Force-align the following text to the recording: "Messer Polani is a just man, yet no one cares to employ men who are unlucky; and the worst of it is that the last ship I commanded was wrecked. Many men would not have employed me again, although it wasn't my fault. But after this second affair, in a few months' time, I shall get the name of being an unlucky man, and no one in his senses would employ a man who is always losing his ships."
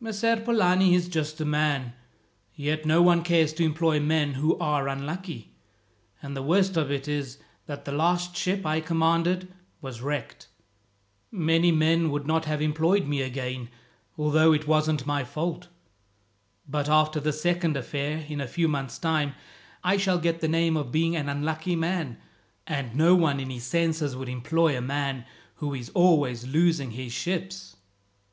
"Messer 0.00 0.36
Polani 0.36 0.96
is 0.96 1.06
a 1.06 1.10
just 1.10 1.38
man, 1.38 1.92
yet 2.56 2.84
no 2.84 3.00
one 3.00 3.22
cares 3.22 3.52
to 3.52 3.64
employ 3.64 4.00
men 4.00 4.34
who 4.34 4.58
are 4.58 4.88
unlucky; 4.88 5.54
and 6.20 6.36
the 6.36 6.42
worst 6.42 6.76
of 6.76 6.90
it 6.90 7.06
is 7.06 7.38
that 7.66 7.84
the 7.84 7.92
last 7.92 8.36
ship 8.36 8.66
I 8.66 8.80
commanded 8.80 9.52
was 9.80 10.00
wrecked. 10.00 10.48
Many 11.30 11.70
men 11.70 12.10
would 12.10 12.26
not 12.26 12.46
have 12.46 12.60
employed 12.60 13.06
me 13.06 13.22
again, 13.22 13.68
although 14.18 14.52
it 14.52 14.66
wasn't 14.66 15.06
my 15.06 15.22
fault. 15.22 15.68
But 16.68 16.88
after 16.88 17.20
this 17.20 17.40
second 17.40 17.76
affair, 17.76 18.24
in 18.28 18.40
a 18.40 18.48
few 18.48 18.66
months' 18.66 18.98
time, 18.98 19.34
I 19.84 19.96
shall 19.96 20.18
get 20.18 20.40
the 20.40 20.48
name 20.48 20.76
of 20.76 20.90
being 20.90 21.14
an 21.14 21.28
unlucky 21.28 21.76
man, 21.76 22.18
and 22.66 22.96
no 22.96 23.14
one 23.14 23.38
in 23.38 23.48
his 23.48 23.62
senses 23.62 24.16
would 24.16 24.28
employ 24.28 24.76
a 24.76 24.80
man 24.80 25.24
who 25.58 25.72
is 25.72 25.90
always 25.90 26.48
losing 26.48 26.90
his 26.90 27.12
ships." 27.12 27.76